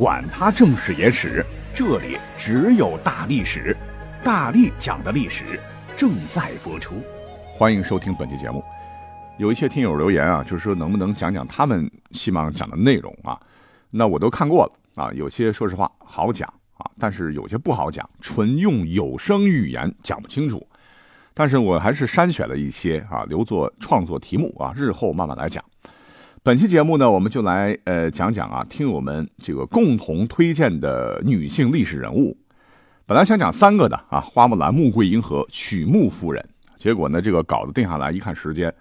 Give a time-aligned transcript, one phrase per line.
[0.00, 1.44] 管他正史野史。
[1.74, 3.76] 这里只有大历史，
[4.24, 5.60] 大力讲的历史
[5.94, 6.94] 正在播出，
[7.58, 8.64] 欢迎收听本期节目。
[9.36, 13.38] 有一些听友留言啊，就是说能不能讲讲他们希望讲的内容啊？
[13.90, 20.66] 那我都看过了啊，有些说实话好讲啊，但是有些不好讲，纯用有声语言讲不清楚。
[21.34, 25.62] 但是我还是筛选了一些啊，留作创作题目啊，日后慢慢来讲。
[26.42, 32.34] 本期节目呢，我们就来呃讲讲啊，听友们这个共同推荐的女性历史人物。
[33.04, 36.42] 本来想讲三个的啊，花木兰、穆桂英和曲穆夫人。
[36.78, 38.72] 结果呢，这个稿子定下来一看时间，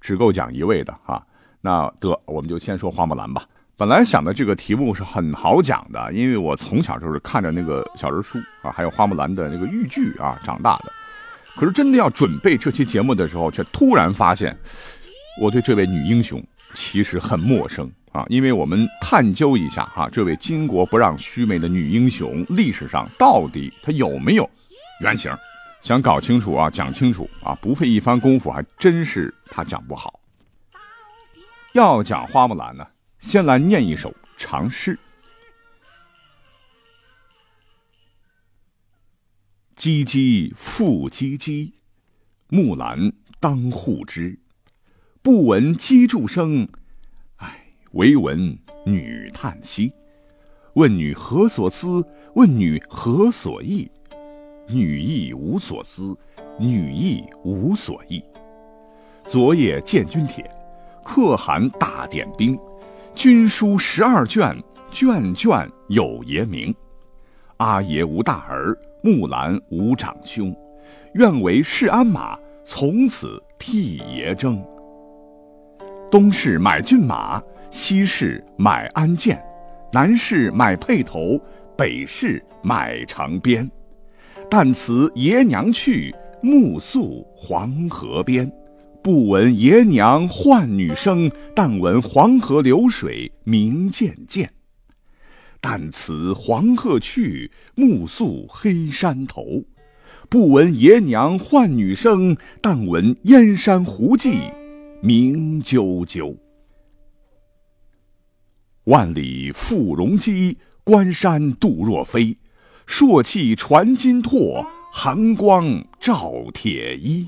[0.00, 1.22] 只够讲一位的啊。
[1.60, 3.44] 那得我们就先说花木兰吧。
[3.76, 10.90] 本来想的这个题目是很好讲的，因为我从小就是看着那个小人书啊，还有花木兰的那个豫剧啊长大的。
[11.54, 14.56] 可是真的要准备这期节目的时候，却突然发现
[15.38, 16.42] 我对这位女英雄。
[16.74, 24.48] 其实很陌生啊，因为我们探究一下哈，这位巾帼不让须眉的女英雄，历史上到底她有没有
[25.00, 25.32] 原型？
[25.80, 30.18] 想搞清楚啊，讲清楚啊，不费一番功夫，还真是他讲不好。
[31.74, 32.86] 要讲花木兰呢，
[33.18, 34.98] 先来念一首长诗：
[39.76, 41.72] 唧唧复唧唧，
[42.48, 44.38] 木兰当户织。
[45.24, 46.68] 不闻机杼声，
[47.36, 49.90] 唉，唯闻女叹息。
[50.74, 52.04] 问女何所思？
[52.34, 53.90] 问女何所忆？
[54.68, 56.14] 女亦无所思，
[56.58, 58.22] 女亦无所忆。
[59.24, 60.44] 昨夜见军帖，
[61.02, 62.58] 可汗大点兵，
[63.14, 64.54] 军书十二卷，
[64.92, 66.74] 卷卷有爷名。
[67.56, 70.54] 阿爷无大儿，木兰无长兄，
[71.14, 74.62] 愿为市鞍马，从此替爷征。
[76.14, 77.42] 东市买骏马，
[77.72, 79.36] 西市买鞍鞯，
[79.92, 81.40] 南市买辔头，
[81.76, 83.68] 北市买长鞭。
[84.48, 88.48] 但辞爷娘去，暮宿黄河边。
[89.02, 94.48] 不闻爷娘唤女声，但闻黄河流水鸣溅溅。
[95.60, 99.64] 但辞黄鹤去，暮宿黑山头。
[100.28, 104.38] 不闻爷娘唤女声，但闻燕山胡骑。
[105.04, 106.34] 鸣啾啾，
[108.84, 112.38] 万里赴戎机，关山度若飞。
[112.86, 117.26] 朔气传金柝，寒光照铁衣。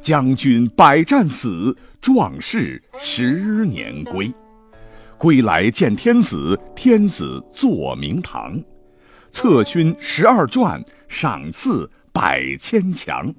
[0.00, 4.32] 将军百战死，壮士十年归。
[5.18, 8.62] 归来见天子，天子坐明堂。
[9.32, 13.34] 策勋十二转，赏赐百千强。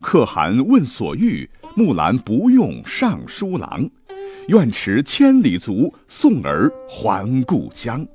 [0.00, 1.46] 可汗问所欲。
[1.74, 3.88] 木兰不用尚书郎，
[4.48, 8.06] 愿驰千里足，送儿还故乡。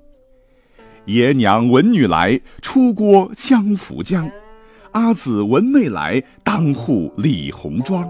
[1.06, 4.30] 爷娘闻女来，出郭相扶将。
[4.92, 8.08] 阿姊闻妹来，当户理红妆。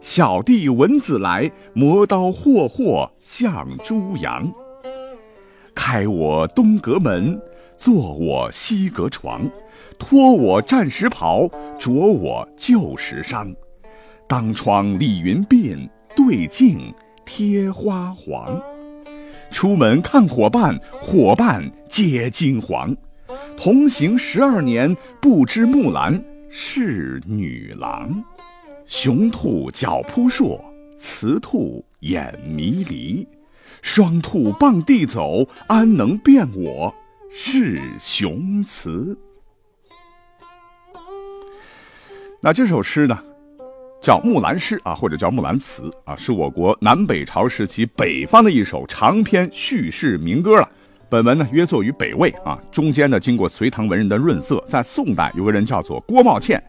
[0.00, 4.52] 小弟闻姊来，磨刀霍霍向猪羊。
[5.72, 7.40] 开我东阁门，
[7.76, 9.48] 坐我西阁床，
[10.00, 13.54] 脱我战时袍，着我旧时裳。
[14.30, 16.94] 当窗理云鬓，对镜
[17.26, 18.62] 贴花黄。
[19.50, 22.96] 出门看伙伴，伙伴皆惊惶。
[23.56, 28.22] 同行十二年，不知木兰是女郎。
[28.86, 30.64] 雄兔脚扑朔，
[30.96, 33.26] 雌兔眼迷离。
[33.82, 36.94] 双兔傍地走，安能辨我
[37.32, 39.18] 是雄雌？
[42.40, 43.18] 那这首诗呢？
[44.00, 50.66] 叫《木兰诗》啊，或者叫《木兰辞》啊，是我国南北朝时期北方的一首长篇叙事民歌了。
[51.10, 56.62] 本文呢约作于北魏啊，中间呢经过隋唐文人的润色，在宋代有个人叫做郭茂倩，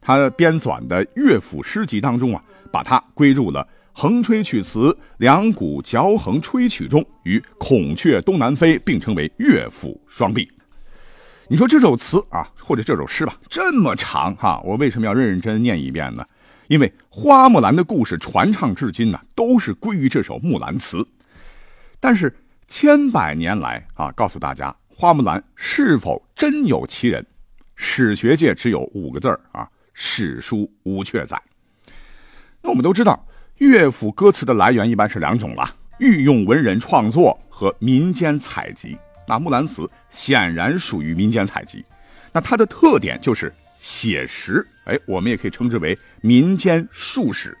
[0.00, 2.42] 他编纂的乐府诗集当中啊，
[2.72, 3.60] 把它归入了
[3.92, 10.50] 《横吹曲词》两股嚼横吹曲中，与《孔雀东南飞》并称为乐府双璧。
[11.46, 16.24] 你说这首词啊，或者这首诗吧，这么长哈，我为什么要认认真念一遍呢？
[16.68, 20.98] 因为花木兰的故事传唱至今呢，都是归于这首《木兰辞》。
[22.00, 22.34] 但是
[22.66, 27.24] 千百年来啊，告诉大家，花木兰是否真有其人。
[27.74, 31.40] 史学界只有五个字啊，史书无确载。
[32.60, 33.26] 那我们都知道，
[33.58, 35.68] 乐府歌词的来源一般是两种了：
[35.98, 38.96] 御用文人创作和民间采集。
[39.26, 41.84] 那《木兰辞》显然属于民间采集，
[42.32, 47.56] 那它的特点就是写实，哎，我们也可以称之为民间术史。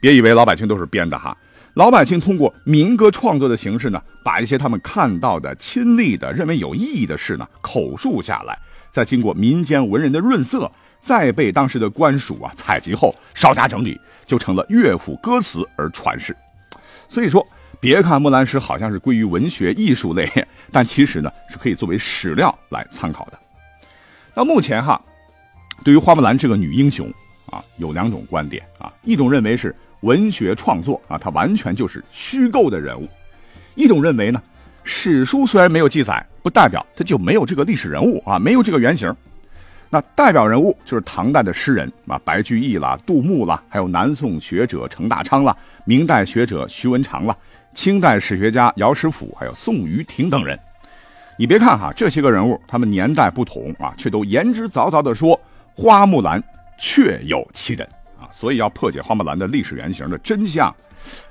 [0.00, 1.36] 别以为老百姓都是编的哈，
[1.74, 8.58] 老百姓通过民歌创作的形式呢，把一些他们看到的、亲历的、认为有意义的事呢，口述下来，
[8.90, 16.36] 再经过民间文人的润色，再被当时的官署啊采集后稍加整理，就成了乐府歌词而传世。
[17.08, 17.46] 所以说。
[17.78, 20.26] 别看《木兰诗》好像是归于文学艺术类，
[20.72, 23.38] 但其实呢是可以作为史料来参考的。
[24.34, 25.00] 那目前哈，
[25.84, 27.08] 对于花木兰这个女英雄
[27.50, 33.06] 啊，有两种观点啊，一种认为是文学创作啊，她完全就是虚构的人物；
[33.74, 34.42] 一种认为呢，
[34.84, 39.14] 史书虽然没有记载，不代表她就没有这个历史人物啊，没有这个原型。
[39.88, 47.36] 那代表人物就是唐代的诗人啊，白居易啦、杜牧啦，还有南宋学者程大昌啦，明代学者徐文长啦。
[47.72, 50.58] 清代史学家姚师甫，还有宋于庭等人，
[51.38, 55.38] 你别看哈这些个人物，他们年代不同啊，却都言之凿凿的说
[55.76, 56.42] 花木兰
[56.78, 57.86] 确有其人
[58.18, 58.26] 啊。
[58.32, 60.74] 所以要破解花木兰的历史原型的真相，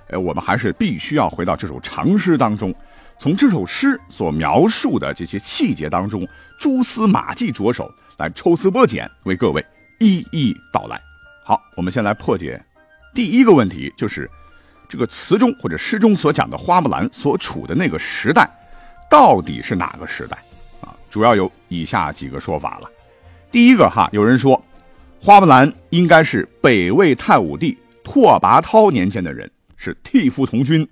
[0.07, 2.74] 呃，我们还是必须要回到这首长诗当中，
[3.18, 6.27] 从这首诗所描述的这些细节当中，
[6.59, 9.65] 蛛丝马迹着手来抽丝剥茧，为各位
[10.00, 11.01] 一一道来。
[11.44, 12.63] 好，我们先来破解
[13.13, 14.30] 第一个问题，就是。
[14.88, 18.47] 这个词中或者诗中所讲的花木兰所处的那个时代，
[19.09, 20.38] 到底是哪个时代
[20.80, 20.94] 啊？
[21.09, 22.89] 主要有以下几个说法了。
[23.56, 24.62] 第一个哈，有人说，
[25.22, 30.86] 花木兰应该是北魏太武帝拓跋焘年间的人，是替父从军，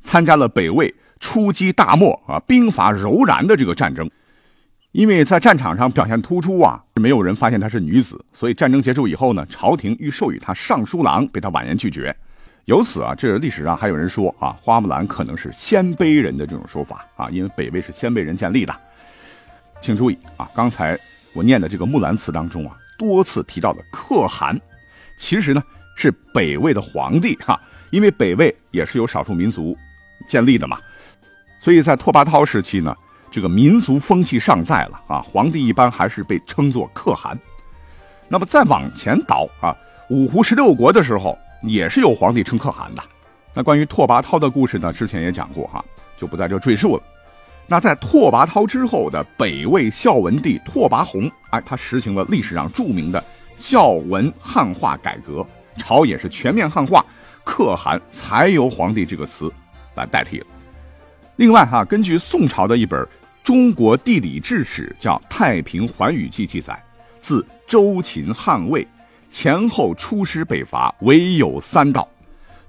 [0.00, 4.10] 参加了北魏出击大漠啊，兵伐柔然的这个战争。
[4.92, 12.16] 因为在战场上表现突出啊，没有人发现她是女子，所以战争结束以后呢，朝廷欲授予她尚书郎，被她婉言拒绝。
[12.64, 18.74] 由此啊，这历史上还有人说啊，花木兰可能是鲜卑人的这种说法啊，因为北魏是鲜卑人建立的。
[19.82, 20.98] 请注意啊，刚才
[21.36, 24.58] 我念的这个《木兰辞》当中啊，多次提到的可汗，
[25.16, 25.62] 其实呢
[25.94, 27.60] 是北魏的皇帝哈，
[27.90, 29.76] 因为北魏也是由少数民族
[30.28, 30.78] 建立的嘛，
[31.60, 32.96] 所以在拓跋焘时期呢，
[33.30, 37.38] 这个民族风气尚在了啊，皇帝一般还是被称作可汗。
[38.28, 39.76] 那么再往前倒啊，
[40.08, 41.38] 五胡十六国的时候。
[41.62, 43.02] 也是有皇帝称可汗的。
[43.54, 44.92] 那关于拓跋焘的故事呢？
[44.92, 45.82] 之前也讲过哈，
[46.16, 47.02] 就不在这赘述了。
[47.68, 53.22] 那在拓跋焘之后的北魏孝文帝拓跋宏，哎，他实行了历史上著名的
[53.56, 55.44] 孝文汉化改革，
[55.76, 57.04] 朝野是全面汉化，
[57.44, 59.52] 可汗才由皇帝这个词
[59.96, 60.46] 来代替了。
[61.36, 63.02] 另外哈，根据宋朝的一本
[63.42, 66.80] 《中国地理志史》叫《太平寰宇记》记载，
[67.18, 68.86] 自周秦汉魏。
[69.28, 72.08] 前后出师北伐，唯有三道。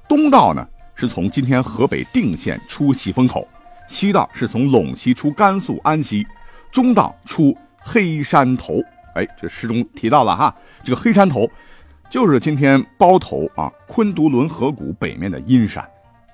[0.07, 3.47] 东道呢，是从今天河北定县出喜峰口；
[3.87, 6.23] 西道是从陇西出甘肃安西；
[6.71, 8.81] 中道出黑山头。
[9.15, 11.49] 哎，这诗中提到了哈，这个黑山头，
[12.09, 15.83] 就是今天包头啊昆都仑河谷北面的阴山。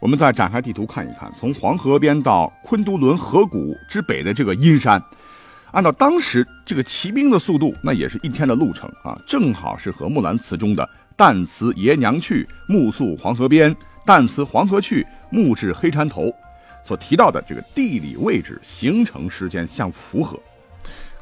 [0.02, 5.02] 我们再展开地图看一看，从黄河边到昆都仑河谷之北的这个阴山。
[5.72, 13.74] 按照当时这个骑兵的速度，那也是一天的路程啊，正好是和《木兰辞》中的“旦辞爷娘去，暮宿黄河边；
[14.06, 16.30] 旦辞黄河去，暮至黑山头”
[16.84, 20.40] 所提到的这个地理位置、形成时间相符合。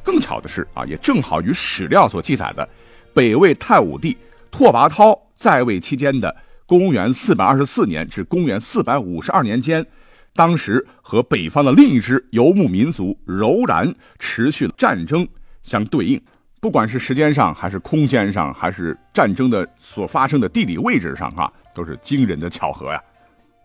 [0.03, 2.67] 更巧的是啊，也正好与史料所记载的
[3.13, 4.17] 北魏太武帝
[4.49, 9.85] 拓跋焘在位期间的公元424年至公元452年间。
[10.33, 15.27] 当时和北方的另一支游牧民族柔然持续战争
[15.61, 16.19] 相对应，
[16.61, 23.03] 不管是时间上，还是空间上，还是战争的所发生的地理位置上，哈，都是惊人的巧合呀。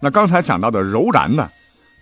[0.02, 1.48] 那刚才讲到的柔然呢，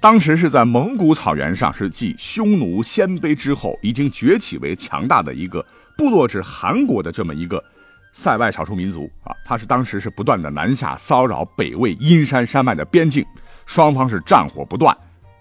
[0.04, 5.64] 当时是在蒙古草原上，是继匈奴、鲜卑之后，已经崛起为强大的一个
[5.96, 7.64] 部落至韩国的这么一个
[8.12, 9.32] 塞外少数民族啊。
[9.46, 13.24] 他是当时是不断的南下骚扰北魏阴山山脉的边境。
[13.64, 14.94] 双方是战火不断，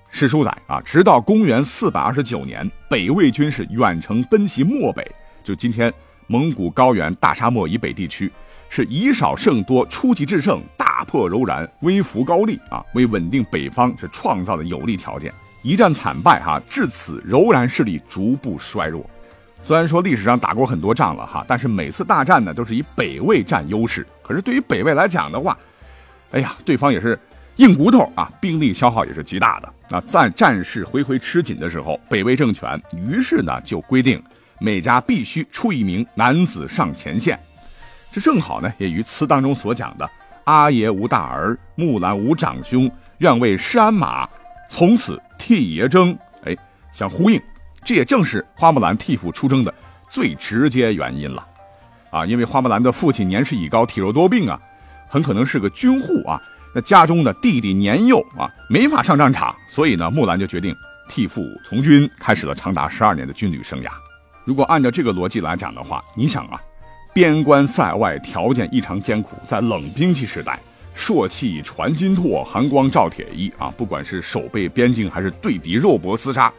[0.10, 5.06] 史书载啊，直到公元四百二十九年，北魏军是远程奔袭漠北，
[5.44, 5.94] 就今天
[6.28, 8.32] 蒙古高原大沙漠以北地区，
[8.76, 15.32] 是以少胜多，出奇制胜，大破柔然，微服高丽啊，为稳定北方是创造了有利条件。
[15.62, 19.08] 一战惨败哈，至此柔然势力逐步衰弱。
[19.62, 24.08] 虽然说历史上打过很多仗了哈，但是每次大战呢都是以北魏占优势。
[24.24, 25.56] 可是对于北魏来讲的话，
[26.32, 27.20] 哎呀，对方也是。
[27.58, 29.72] 硬骨头啊，兵力消耗也是极大的。
[29.88, 34.20] 那在战事回回吃紧的时候，北魏政权于是呢就规定
[34.60, 37.40] 每家必须出一名男子上前线，
[38.14, 40.08] 这正好呢也与词当中所讲的
[40.46, 44.30] “阿爷无大儿，木兰无长兄，愿为施鞍马，
[44.70, 46.16] 从此替爷征”
[46.46, 46.56] 哎
[46.92, 47.42] 相呼应。
[47.84, 49.74] 这也正是花木兰替父出征的
[50.08, 51.44] 最直接原因了。
[52.12, 54.60] 啊，因为花木兰的父亲年事已高，体弱多病啊，
[55.10, 56.40] 很可能是个军户啊。
[56.76, 60.76] 那家中的弟弟年幼啊，没法上战场，所以呢，木兰就决定
[61.10, 63.90] 替父从军，开始了长达十二年的军旅生涯。
[64.46, 66.62] 如果按照这个逻辑来讲的话，你想啊，
[67.14, 70.60] 边关塞外条件异常艰苦，在冷兵器时代，
[70.96, 76.52] 朔气传金柝，寒光照铁衣啊，不管是守备边境还是对敌肉搏厮杀。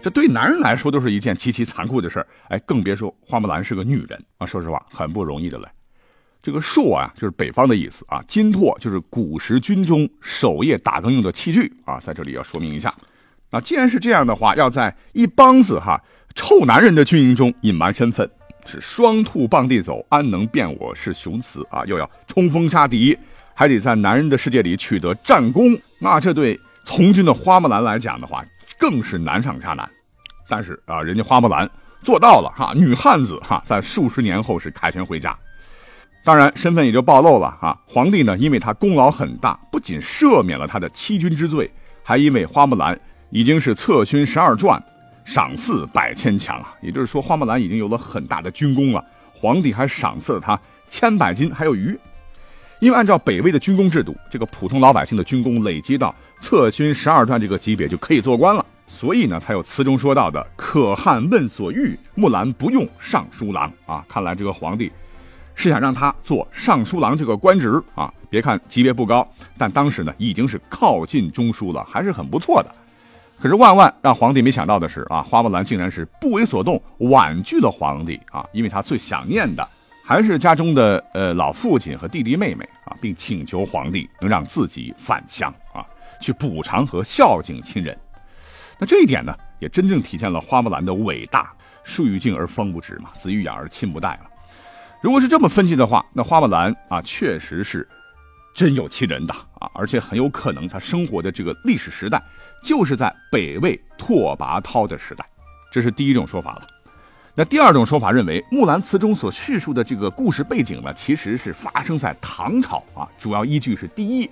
[0.00, 4.46] 这对男人来说都是一件极其残酷的事儿，哎，更别说花木兰是个女人啊。
[4.46, 5.66] 说实话，很不容易的嘞。
[6.40, 8.22] 这个朔啊，就是北方的意思啊。
[8.28, 12.94] 金柝就是古时军中守夜打更用的器具啊，在这里要说明一下。
[13.50, 16.00] 那既然是这样的话，要在一帮子哈
[16.36, 18.30] 臭男人的军营中隐瞒身份，
[18.68, 21.10] 是双兔傍地走，安能辨我是。
[21.10, 21.82] 雄雌啊？
[21.86, 23.16] 又要冲锋杀敌，
[23.54, 28.44] 还得在男人的世界里取得战功，那这对从军的花木兰来讲的话。
[28.78, 29.16] 更是。
[29.16, 29.88] 难上加难，
[30.50, 30.78] 但是。
[30.84, 31.68] 啊，人家花木兰
[32.02, 34.70] 做到了哈，女汉子哈，在数十年后是。
[34.70, 35.34] 凯旋回家，
[36.22, 37.80] 当然身份也就暴露了哈。
[37.86, 41.70] 皇帝呢，因为他功劳很大，不仅赦免了他的欺君之罪，
[42.02, 43.74] 还因为花木兰已经是。
[43.74, 44.80] 策勋十二转，
[45.28, 49.04] 赏赐百千强啊，也就是说花木兰已经有了很大的军功了，
[49.34, 50.58] 皇帝还赏赐了他
[50.88, 51.94] 千百金还有余。
[52.80, 64.02] 因为按照北魏的军功制度，这个普通老百姓的军功累积到策勋十二段这个级别就可以做官了，所以呢，才有词中说到的“可汗问所欲，木兰不用尚书郎”啊。
[64.08, 64.90] 看来这个皇帝
[65.54, 68.10] 是想让他做尚书郎这个官职啊。
[68.30, 72.74] 别看级别不高，但当时呢已经是靠近中枢了，还是很不错的。
[73.40, 79.66] 可是万万让皇帝没想到的是啊，花木兰竟然是不为所动，婉拒了皇帝啊，因为他最想念的。
[80.04, 85.84] 还是家中的呃老父亲和弟弟妹妹啊，并请求皇帝能让自己返乡啊，
[86.20, 87.96] 去补偿和孝敬亲人。
[88.78, 91.52] 那这一点呢，也真正体现了花木兰的伟大。
[91.84, 94.20] 树欲静而风不止嘛，子欲养而亲不待了。
[95.00, 97.86] 如果是这么分析的话，那花木兰啊，确实是
[98.58, 102.20] 真有其人的啊，而且很有可能他生活的这个历史时代，
[102.60, 105.24] 就是在北魏拓跋焘的时代。
[105.70, 106.66] 这是第一种说法了。
[107.36, 113.08] 那第二种说法认为，《木兰辞》中所叙述的这个故事背景呢，其实是发生在唐朝啊。
[113.16, 114.26] 主要依据是第一，《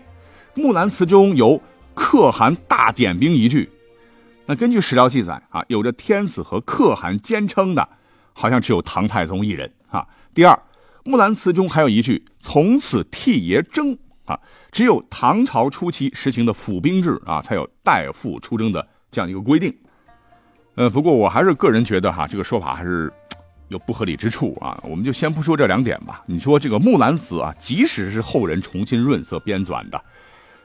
[0.54, 1.62] 木兰辞》中有
[1.94, 3.70] 可汗大点兵一句。
[4.44, 7.88] 那根据史料记载啊，有着天子和可汗兼称的，
[8.32, 10.04] 好像只有唐太宗一人啊。
[10.34, 10.52] 第二，
[11.04, 14.38] 《木兰辞》中还有一句“从此替爷征”啊，
[14.70, 19.74] 只有唐朝初期实行的府兵制啊，才有代父出征的这样一个规定。
[20.74, 23.10] 呃，不过我还是个人觉得哈，这个说法还是
[23.68, 24.78] 有不合理之处啊。
[24.82, 26.22] 我们就先不说这两点吧。
[26.26, 29.98] 你说这个《木兰辞》啊，即使是后人重新润色编纂的，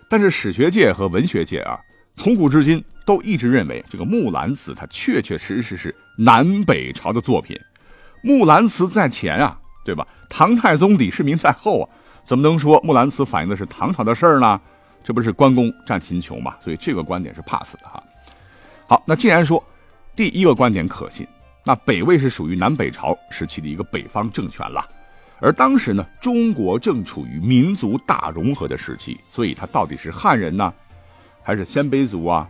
[0.10, 1.80] 但是史学界和文学界啊，
[2.16, 7.56] 从古至今都一直认为这个《木兰辞》它确确实实是南北朝的作品。
[8.22, 10.06] 《木兰辞》在前啊，对吧？
[10.30, 11.90] 唐太宗李世民在后啊，
[12.32, 14.62] 怎么能说《木兰辞》反映的是唐朝的事儿呢？
[15.04, 16.56] 这不是关公战秦琼嘛？
[16.62, 18.02] 所以这个观点是 pass 的哈。
[18.88, 19.62] 好，那既然说。
[20.16, 21.28] 第一个观点可信，
[21.66, 24.88] 那北魏是属于南北朝时期的一个北方政权了，
[25.42, 30.74] 而当时呢，中国正处于民族大融合的时期，所以它到底是汉人呢，
[31.44, 32.48] 还是鲜卑族啊，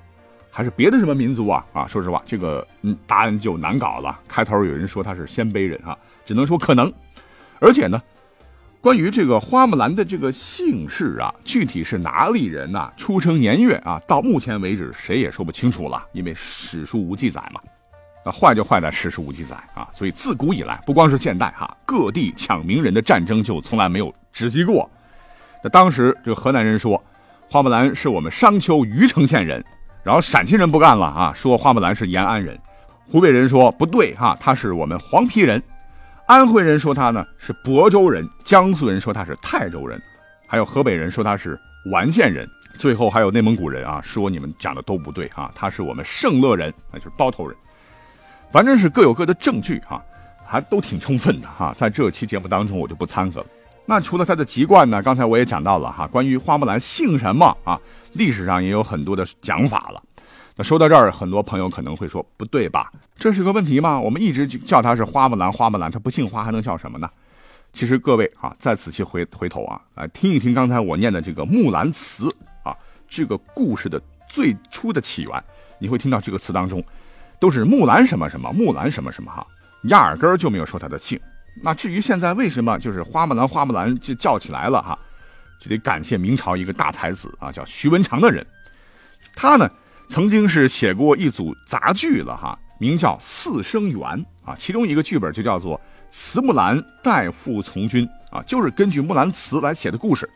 [0.52, 1.66] 还是别的什么民族啊？
[1.74, 4.20] 啊，说实话，这个嗯，答案就难搞了。
[4.28, 6.92] 开头有人说他是鲜卑人啊，只能说可能，
[7.60, 8.02] 而且呢，
[8.82, 12.92] 关于这个花木兰的这个姓氏啊，具体是哪里人呐？
[12.98, 17.62] 出生年月啊，到目前为止谁也说不清楚了，因为史书无记载嘛。
[18.26, 24.90] 那坏就坏在史书无记载啊，所以自古以来，不光是现代哈，各地抢名人的战争就从来没有止息过。
[25.64, 27.00] 那当时这个河南人说，
[27.52, 29.64] 花木兰是我们商丘虞城县人，
[30.02, 32.60] 然后陕西人不干了啊，说花木兰是延安人，
[33.08, 35.62] 湖北人说不对哈，他是我们黄陂人。
[36.32, 40.02] 安徽人说他呢是亳州人，江苏人说他是泰州人，
[40.48, 41.60] 还有河北人说他是
[41.92, 47.58] 完县人，最后还有内蒙古人啊说你们讲的都不对啊，他是我们盛乐人，那就是包头人，
[48.50, 50.02] 反正是各有各的证据啊，
[50.46, 53.48] 还都挺充分的哈，在这期节目当中我就不掺和了。
[53.86, 57.78] 那除了他的籍贯呢，刚才我也讲到了哈，关于花木兰姓什么啊，
[58.14, 60.02] 历史上也有很多的讲法了。
[60.64, 62.92] 说到这儿，很多朋友可能会说不对吧？
[63.16, 64.00] 这是个问题吗？
[64.00, 67.10] 我们一直叫她是花木兰，花木兰，她不姓花还能叫什么呢？
[67.74, 72.26] 其实各位啊，在此期回回头啊，来听一听刚才我念的这个《木兰辞》
[72.70, 72.76] 啊，
[73.08, 75.44] 这个故事的最初的起源，
[75.80, 76.84] 你会听到这个词当中，
[77.40, 79.46] 都是木兰什么什么，木兰什么什么哈，
[79.84, 81.20] 压根儿就没有说她的姓。
[81.64, 84.98] 那至于现在为什么就是花木兰花木兰就叫起来了哈，
[85.60, 88.46] 就得感谢明朝一个大才子啊，叫徐文长的人，
[89.36, 89.70] 他呢
[90.12, 93.98] 曾经是写过一组杂剧了哈，名叫《四声猿》
[94.44, 95.78] 啊，其中一个剧本就叫做
[96.10, 98.06] 《慈木兰代父从军》
[98.38, 100.30] 啊，就是根据木兰辞来写的故事。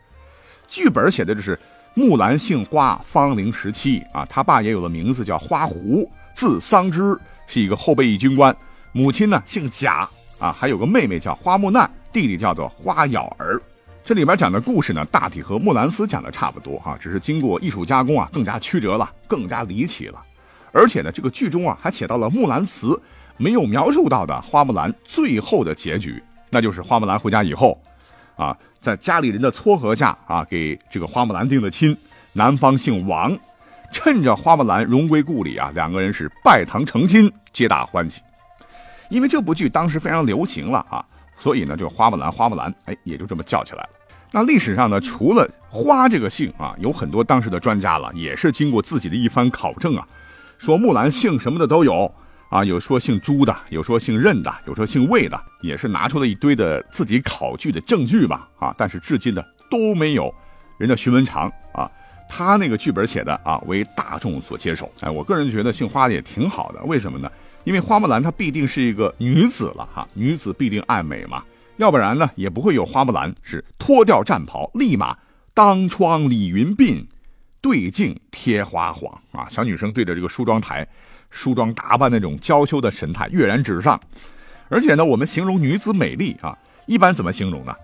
[0.66, 1.60] 剧本写的就是
[1.92, 7.14] 木兰姓花，芳龄十七啊，他爸也有了名字叫花狐，字桑枝，
[7.46, 8.56] 是一个后备役军官。
[8.92, 13.60] 母亲呢姓贾啊，还有个妹妹叫花木难，弟弟叫做花咬儿。
[14.06, 20.24] 这里边讲的故事呢，大体和木兰辞讲的差不多哈，只是经过艺术加工啊，更加曲折了，更加离奇了。
[20.70, 23.02] 而且呢，这个剧中啊还写到了木兰辞
[23.36, 27.76] 没有描述到的花木兰最后的结局，那就是花木兰回家以后。
[28.36, 31.96] 啊，在家里人的撮合下啊，给这个花木兰定了亲。
[32.32, 33.36] 男方姓王，
[33.90, 38.22] 趁着花木兰荣归故里啊，两个人是拜堂成亲，皆大欢喜。
[39.08, 41.04] 因为这部剧当时非常流行了啊，
[41.38, 43.88] 所以呢，就花木兰花木兰，哎，也就这么叫起来了。
[44.32, 50.06] 那历史上呢，除了花这个姓啊，有很多当时的专家了，也是经过自己的一番考证啊，
[50.58, 52.12] 说木兰姓什么的都有。
[52.48, 58.48] 啊，有说姓朱的，有说姓任的，有说姓魏的，也是拿出了一堆的自己考据的证据吧。
[58.60, 60.32] 啊，但是至今呢都没有
[60.78, 61.90] 人家徐文长啊，
[62.28, 64.88] 他那个剧本写的啊为大众所接受。
[65.00, 67.28] 哎，我个人觉得姓花的也挺好的，为什么呢？
[67.66, 71.42] 因为花木兰她必定是一个女子了哈，女子必定爱美嘛，
[71.78, 75.18] 要不然呢也不会有花木兰是脱掉战袍，立马
[75.52, 77.04] 当窗理云鬓，
[77.60, 80.86] 对镜贴花黄啊，小女生对着这个梳妆台。
[81.28, 84.00] 梳妆打扮那种娇羞的神态跃然纸上，
[84.68, 86.56] 而且呢，我们形容女子美丽啊，
[86.86, 87.74] 一般怎么形容呢？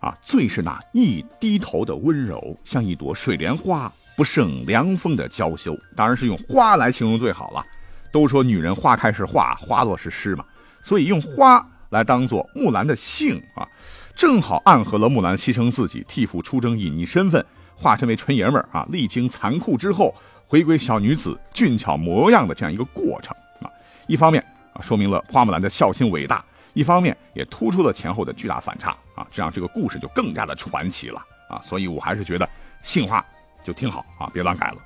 [0.00, 5.76] 啊，最是那一低头的温柔，像一朵水莲花，不胜凉风的娇羞。
[5.94, 7.62] 当然是用花来形容最好了。
[8.10, 10.44] 都说女人花开是画，花落是诗嘛，
[10.82, 13.66] 所以用花来当做木兰的姓啊，
[14.14, 17.44] 正好暗合了木兰牺牲自己，替父出征隐匿身份，
[17.74, 20.14] 化身为纯爷们儿啊，历经残酷之后。
[20.46, 23.70] 回归小女子俊俏模样的这样一个过程啊，
[24.08, 32.48] 一方面啊说明了花木兰的孝心伟大，一方面也突出了前后的巨大反差啊，这样这个故事就更加的传奇了啊，所以我还是觉得
[32.82, 33.24] 姓花
[33.62, 34.78] 就挺好啊，别乱改了。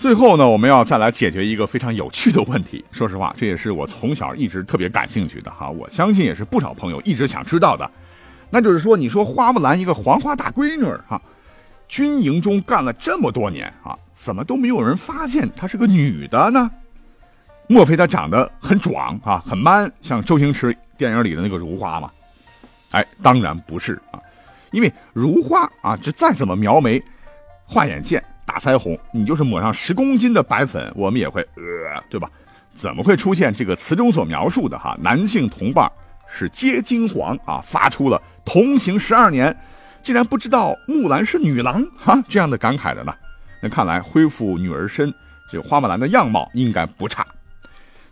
[0.00, 7.88] 最后呢，我们要再来解决一个非常有趣的问题，说实话，这也是我从小一直特别感兴趣的哈，我相信也是不少朋友一直想知道的，
[8.48, 11.20] 那就是说，你说花木兰一个黄花大闺女哈，
[11.86, 13.94] 军营中干了这么多年啊。
[14.14, 16.70] 怎么都没有人发现她是个女的呢？
[17.68, 22.10] 莫非她长得很壮啊，很 man，像周星驰电影里的那个如花吗？
[22.92, 24.20] 哎，当然不是啊，
[24.72, 27.02] 因为如花啊，这再怎么描眉、
[27.66, 32.28] 画眼线、打腮红，你就是抹上十公斤的白粉，我们也会呃，对吧？
[32.74, 35.88] 怎么会出现这个词中所描述的哈男性同伴
[36.28, 39.56] 是皆金黄啊，发出了同行十二年，
[40.02, 43.14] 竟然不知道木兰是女郎哈这样的感慨的呢？
[43.62, 45.14] 那看来恢复女儿身，
[45.48, 47.24] 这花木兰的样貌应该不差。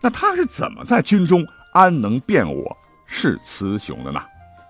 [0.01, 4.23] 那她是怎么在军中安能辨我是雌雄的呢？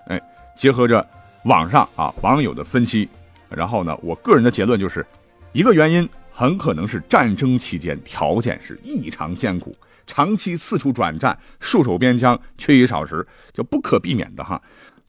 [0.07, 0.19] 哎，
[0.57, 1.07] 结合着
[1.43, 3.07] 网上啊网友的分析，
[3.51, 5.05] 然后呢，我个人的结论就是，
[5.53, 9.75] 一个原因很可能是战争期间条件是异常艰苦，
[10.07, 14.61] 长期四处转战，戍守边疆，缺衣少食，就不可避免的哈，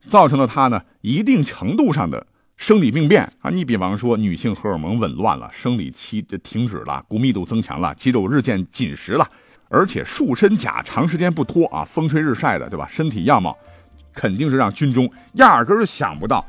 [0.08, 2.26] 造成了他呢一定程度上的。
[2.56, 9.26] 生理病变啊，你比方说女性荷尔蒙紊乱了，生理期的停止了，骨密度增强了，肌肉日渐紧实了，
[9.70, 12.86] 而且束身甲长时间不脱啊，风吹日晒的，对吧？
[12.90, 13.58] 身体样貌
[14.14, 16.46] 肯定是让军中压根儿想不到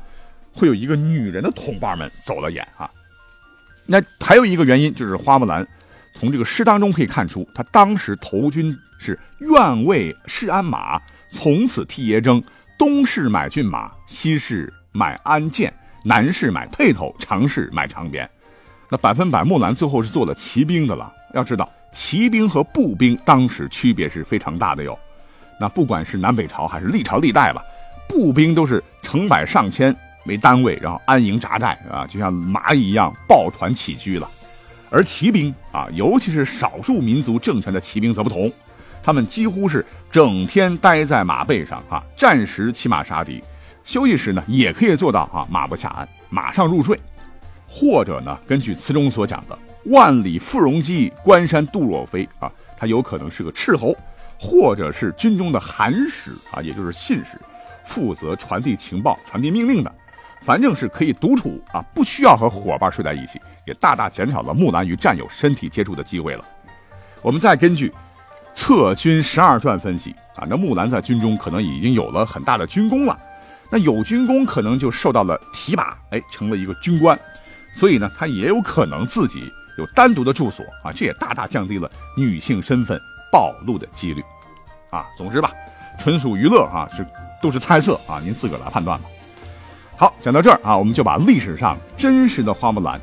[0.51, 2.91] 会有一个女人的同伴们走了眼啊。
[3.91, 5.67] 那还有一个原因就是花木兰
[6.13, 10.97] 从这个诗当中可以看出，她当时投军是愿为市鞍马，
[11.29, 12.41] 从此替爷征，
[12.77, 15.69] 东市买骏马，西市买鞍鞯。
[16.03, 18.27] 南市买辔头，长市买长鞭，
[18.89, 21.13] 那百分百木兰最后是做了骑兵的了。
[21.35, 24.97] 要知道，骑兵和步兵当时区别是非常大的哟。
[25.59, 27.61] 那不管是南北朝还是历朝历代吧，
[28.09, 34.29] 步兵都是成百上千为单位，然后安营扎寨啊，就像蚂蚁一样抱团起居了。
[34.89, 38.51] 而骑兵啊，尤其是少数民族政权的骑兵则不同，
[39.01, 43.41] 他们几乎是整天待在马背上啊，战时骑马杀敌。
[43.83, 46.99] 休息时呢，也可以做到啊，马不下鞍，马上入睡，
[47.67, 49.57] 或者呢，根据词中所讲的
[49.89, 53.95] “万里赴戎机，关山度若飞”啊，他有可能是个斥候，
[54.37, 57.39] 或者是军中的函使啊，也就是信使，
[57.85, 59.91] 负责传递情报、传递命令的。
[60.41, 66.43] 反正是可以独处啊，不需要和伙伴睡在一起，也大大减少了木兰与战友身体接触的机会了。
[67.21, 67.89] 我们再根据
[68.55, 73.17] 《策军十二传》分析啊，那木兰在军中可能已经有了很大的军功了，
[73.69, 77.17] 那有军功可能就受到了提拔，哎，成了一个军官，
[77.75, 79.43] 所以呢，他也有可能自己
[79.77, 82.99] 有单独的住所啊，这也大大降低了女性身份
[83.31, 84.23] 暴露的几率。
[84.89, 85.51] 啊，总之吧，
[85.99, 87.05] 纯属娱乐啊，是
[87.41, 89.07] 都是猜测啊，您自个儿来判断吧。
[90.01, 92.99] 好，讲到这儿啊，我们就把历史上真实的花木兰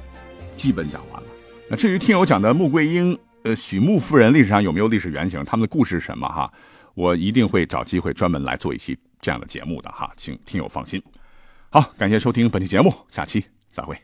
[0.56, 1.28] 基本讲完了。
[1.70, 6.52] 那至于听友讲的穆桂英、呃许穆夫人历史上有没有历史原型，他们的故事是什么哈，
[6.96, 11.00] 我一定会找机会专门来做一期这样的节目的哈，请听友放心。
[11.70, 13.96] 好，感谢收听本期节目，下期再会。